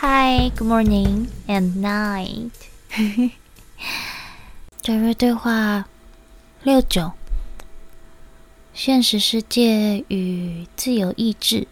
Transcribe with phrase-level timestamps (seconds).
[0.00, 2.52] Hi, good morning and night。
[4.80, 5.88] 德瑞对话
[6.62, 7.14] 六九：
[8.72, 11.66] 现实世界与自由意志。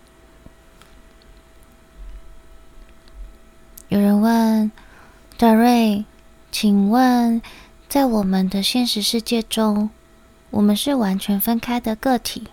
[3.90, 4.72] 有人问
[5.38, 6.04] 德瑞
[6.50, 7.40] ：“请问，
[7.88, 9.90] 在我们的现实世界中，
[10.50, 12.48] 我们是完全分开的个体，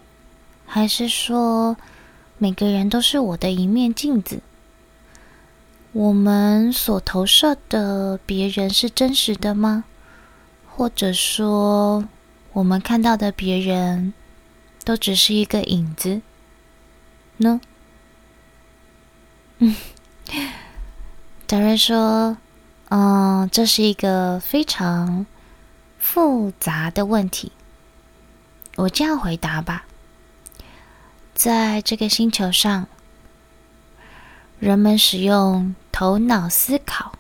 [0.67, 1.75] 还是说
[2.37, 4.43] 每个人都是我的一面镜子？”
[5.93, 9.83] 我们所投射的别人是真实的吗？
[10.67, 12.09] 或者说，
[12.51, 14.11] 我们看到的别人
[14.83, 16.23] 都只是一个影子
[17.37, 17.61] 呢？
[19.59, 19.75] 嗯，
[21.45, 22.37] 德瑞说
[22.89, 25.27] ：“嗯，这是一个非常
[25.99, 27.51] 复杂的问题。
[28.77, 29.85] 我这样回答吧，
[31.35, 32.87] 在这个星球上。”
[34.59, 37.13] 人们使用头脑思考，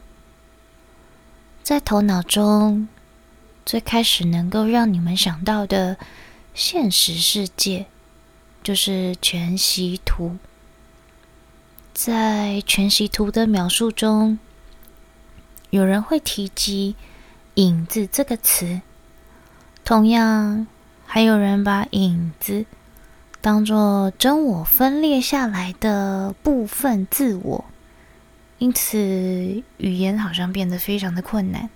[1.61, 2.89] 在头脑中，
[3.63, 5.95] 最开始能够让你们想到的
[6.55, 7.85] 现实世界，
[8.63, 10.37] 就是全息图。
[11.93, 14.39] 在全息图的描述中，
[15.69, 16.95] 有人会提及
[17.53, 18.81] “影子”这个词，
[19.85, 20.65] 同样，
[21.05, 22.65] 还有人把影子。
[23.39, 27.65] 当做真我分裂下来的部分自我，
[28.63, 28.97] 因此
[29.75, 31.69] 语言好像变得非常的困难，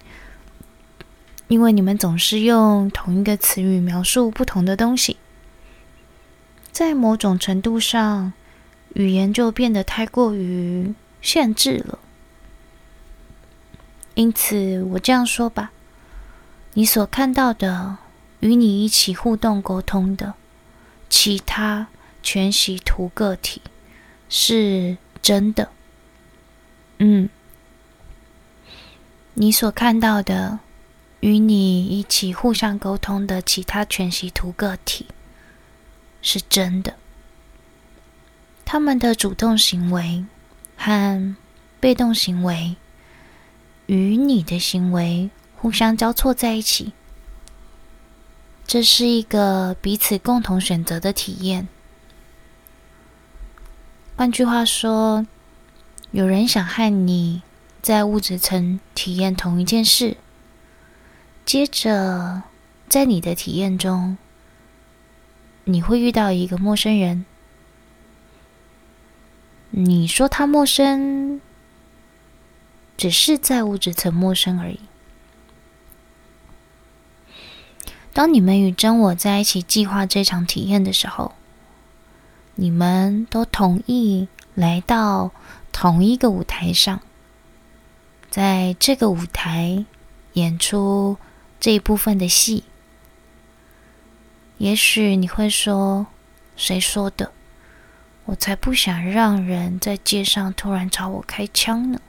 [1.49, 5.17] 因为你们总是用同一个词语描述不同的东西，
[6.71, 8.31] 在某种程度上，
[8.93, 11.99] 语言就变得太过于限制了。
[14.13, 15.73] 因此，我这样说吧，
[16.75, 17.97] 你所看到的，
[18.39, 20.35] 与你一起互动沟通的。
[21.09, 21.88] 其他
[22.23, 23.61] 全息图个体
[24.30, 25.69] 是真的，
[27.00, 27.30] 嗯，
[29.36, 30.59] 你所看到的
[31.20, 35.08] 与你一起互相沟通的其他全息图个体
[36.21, 36.95] 是真的，
[38.66, 40.26] 他们的主动行为
[40.76, 41.36] 和
[41.80, 42.76] 被动行为
[43.86, 46.94] 与你的行为互相交错在一起。
[48.66, 51.67] 这是一个彼此共同选择的体验。
[54.17, 55.26] 换句话说，
[56.17, 57.44] 有人想和你
[57.80, 60.17] 在物质层体验同一件事，
[61.45, 62.42] 接着
[62.89, 64.17] 在你的体验中，
[65.66, 67.23] 你会遇到一个陌生人。
[69.70, 71.39] 你说他陌生，
[72.98, 74.80] 只是在物质层陌生而已。
[78.11, 81.36] 当你们与真我在一起计划这场体验的时候，
[82.56, 85.30] 你们都同意来到
[85.80, 87.02] 同一个舞台上，
[88.32, 89.86] 在这个舞台
[90.33, 91.17] 演出
[91.60, 92.64] 这一部分的戏。
[94.58, 96.08] 也许你会说
[96.58, 97.32] ：“谁说的？
[98.26, 102.02] 我才不想让人在街上突然朝我开枪呢。”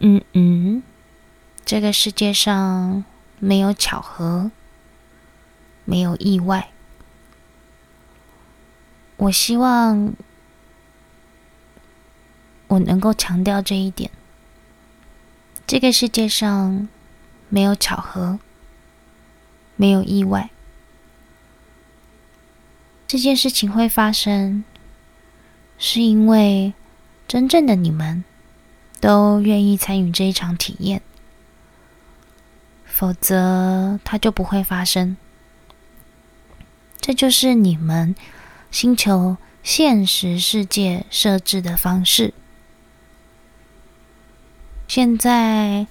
[0.00, 0.82] 嗯嗯，
[1.64, 3.04] 这个世界上。
[3.40, 4.50] 没有巧合，
[5.84, 6.70] 没有意外。
[9.16, 10.12] 我希望
[12.68, 14.10] 我能够强调这一点。
[15.66, 16.88] 这个世界上
[17.48, 18.38] 没有巧合，
[19.76, 20.48] 没有意外。
[23.06, 24.64] 这件事情会发生，
[25.78, 26.72] 是因为
[27.26, 28.24] 真正的你们
[29.00, 31.02] 都愿意参与这一场体验。
[32.84, 35.16] 否则，它就不会发生。
[37.00, 38.14] 这就是你们
[38.70, 42.34] 星球现实世界设置的方式。
[44.88, 45.86] 现在，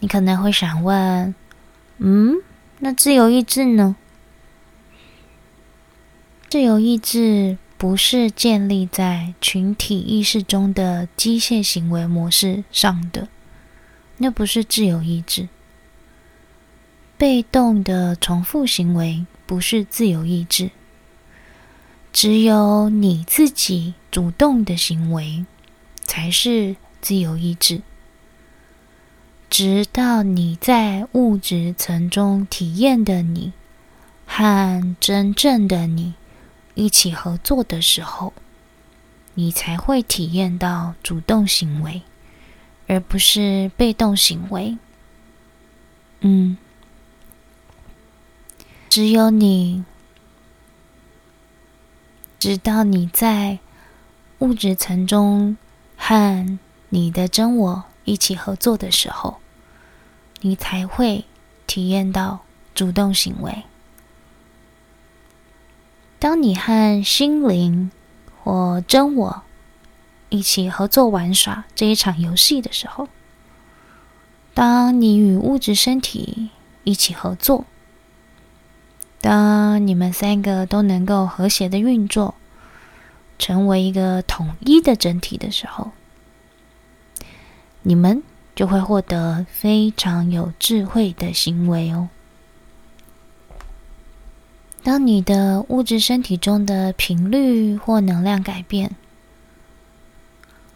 [0.00, 1.32] 你可能会想问
[1.98, 2.42] ：“嗯，
[2.80, 3.94] 那自由意志呢？”
[6.50, 13.28] 自由意志不是建立在群体意识中的机械行为模式上的，
[14.18, 15.48] 那不是自由意志。
[17.16, 20.72] 被动的重复行为不是自由意志，
[22.12, 25.46] 只有你自己主动的行为
[26.02, 27.82] 才是自由意志。
[29.50, 33.52] 直到你在物质层中体验的你
[34.24, 36.14] 和真正的你
[36.74, 38.32] 一起合作的时候，
[39.34, 42.02] 你才会体验到主动行为，
[42.86, 44.78] 而不是被动行为。
[46.20, 46.56] 嗯。
[48.88, 49.84] 只有你，
[52.38, 53.58] 直到你在
[54.38, 55.56] 物质层中
[55.96, 56.58] 和
[56.88, 59.38] 你的真我一起合作的时候，
[60.40, 61.24] 你才会
[61.68, 62.40] 体验到
[62.74, 63.62] 主动行为。
[66.18, 67.92] 当你和心灵
[68.42, 69.42] 或真我
[70.28, 73.08] 一起合作玩耍这一场游戏的时候，
[74.54, 76.50] 当你与物质身体
[76.82, 77.64] 一起合作，
[79.20, 82.34] 当你们三个都能够和谐的运作，
[83.38, 85.92] 成为一个统一的整体的时候，
[87.82, 88.22] 你们
[88.54, 92.08] 就会获得非常有智慧的行为哦。
[94.82, 98.96] 当你的物质身体中的频率或能量改变，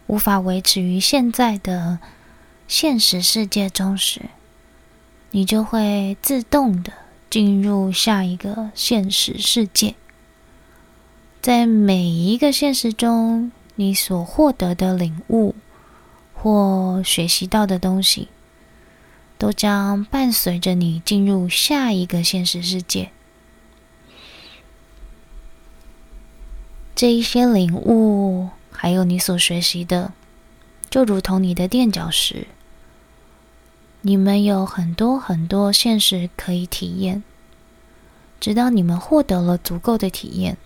[0.07, 1.99] 无法维持于现在的
[2.67, 4.21] 现实世界中时，
[5.31, 6.93] 你就会自动的
[7.29, 9.95] 进入下一个现实世界。
[11.41, 15.55] 在每一个现实中，你所获得的领悟
[16.45, 18.27] 或学习到的东西，
[19.39, 23.09] 都将伴随着你进入下一个现实世界。
[26.93, 30.13] 这一些领悟，还有你所学习的，
[30.87, 32.45] 就如同你的垫脚石，
[34.01, 37.23] 你们有很多很多现实可以体验，
[38.39, 40.59] 直到你们获得了足够的体验，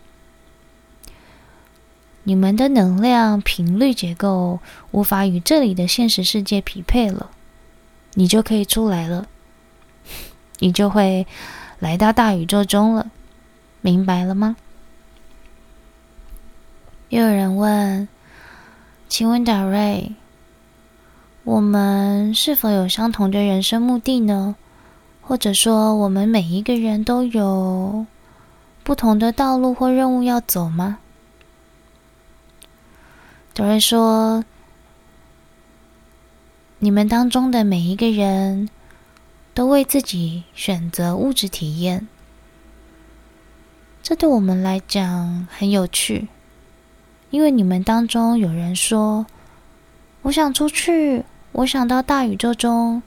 [2.29, 4.59] 你们的能量频率结构
[4.91, 7.31] 无法与这里的现实世界匹配了，
[8.13, 9.25] 你就可以出来了，
[10.59, 11.25] 你就会
[11.79, 13.09] 来到大宇宙中了，
[13.81, 14.55] 明白了吗？
[17.09, 18.07] 又有人问
[19.09, 20.13] ：“请问达瑞，
[21.43, 24.55] 我们是否有相同的人生目的呢？
[25.19, 28.05] 或者说，我们每一个人都有
[28.83, 30.99] 不同的道路或任务要走吗？”
[33.59, 34.45] 达瑞说
[36.79, 38.69] ：“你们当中的每一个人
[39.53, 42.07] 都为自己选择物质体验，
[44.01, 46.29] 这对我们来讲很有趣。”
[47.31, 49.25] 因为你们当中有人说
[50.23, 53.03] ：“我想出去，我想到大宇宙中，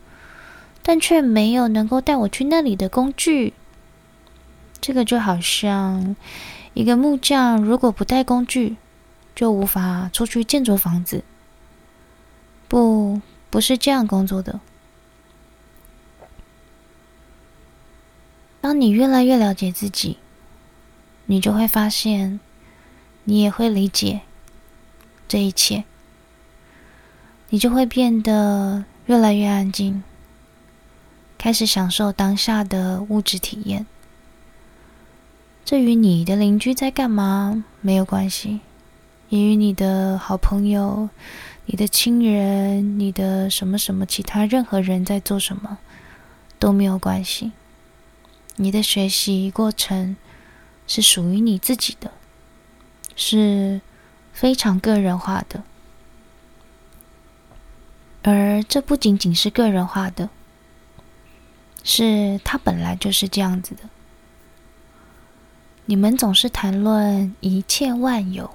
[0.82, 3.54] 但却没有能够带我去那里的工具。”
[4.82, 6.14] 这个就好像
[6.74, 8.76] 一个木匠，如果不带工具，
[9.34, 11.24] 就无法出去建筑房子。
[12.68, 13.20] 不，
[13.50, 14.60] 不是这样工作的。
[18.60, 20.18] 当你越来越了解自己，
[21.26, 22.40] 你就会发现。
[23.24, 24.22] 你也会理解
[25.28, 25.84] 这一切，
[27.50, 30.02] 你就会变得越来越安静，
[31.38, 33.86] 开始享受当下的物质体验。
[35.64, 38.58] 这与你的邻居在干嘛没有关系，
[39.32, 41.08] 也与你的好朋友、
[41.64, 45.78] 你的亲人、你的什么什么其他任何人在做什么
[46.58, 47.52] 都没有关系。
[48.56, 50.16] 你的学习过程
[50.86, 52.12] 是属于你自己的。
[53.14, 53.82] 是
[54.32, 55.62] 非常个人化的，
[58.22, 60.30] 而这不仅仅是个人化的，
[61.84, 63.82] 是它本来就是这样子的。
[65.84, 68.50] 你们总是谈论一切万有，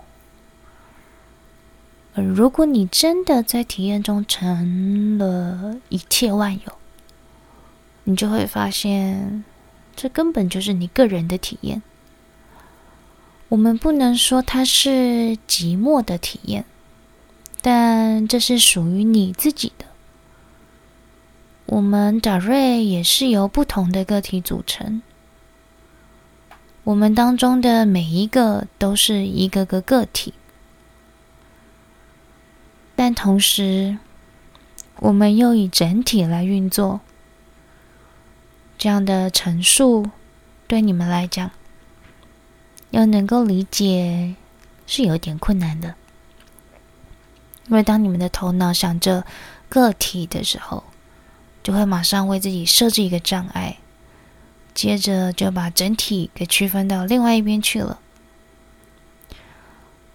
[2.24, 6.74] 如果你真的在体验中成了一切万有，
[8.06, 9.44] 你就会发现，
[9.96, 11.84] 这根本就是你个人的体验。
[13.50, 16.66] 我们不能说它是寂寞的体验，
[17.62, 19.86] 但这是属于你自己的。
[21.68, 25.02] 我们达瑞也是由不同的个体组成，
[26.84, 30.34] 我们当中的每一个都是一个个个体，
[33.18, 33.98] 同时，
[34.98, 37.02] 我们又以整体来运作。
[38.78, 40.12] 这样的陈述
[40.68, 41.50] 对你们来讲，
[42.92, 44.36] 要能够理解
[44.86, 45.96] 是有点困难的，
[47.66, 49.26] 因为当你们的头脑想着
[49.68, 50.84] 个体的时候，
[51.64, 53.78] 就会马上为自己设置一个障碍，
[54.76, 58.00] 接着就把整体给区分到另外一边去了。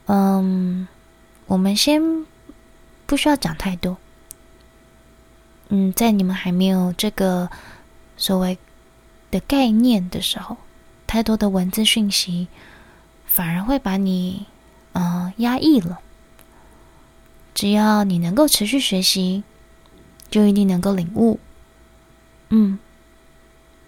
[0.06, 0.86] 嗯，
[1.46, 2.00] 我们先
[3.06, 3.98] 不需要讲太多。
[5.68, 7.50] 嗯，在你们还没有这个
[8.16, 8.58] 所谓
[9.30, 10.56] 的概念的时候。
[11.04, 12.48] 太多的文字讯息，
[13.26, 14.46] 反而会把你，
[14.92, 16.00] 嗯、呃，压抑了。
[17.52, 19.44] 只要你能够持续学习，
[20.30, 21.38] 就一定能够领悟。
[22.48, 22.78] 嗯，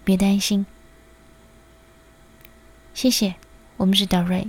[0.05, 0.67] 别担心。
[2.93, 3.37] 谢谢，
[3.79, 4.47] 我们是达瑞。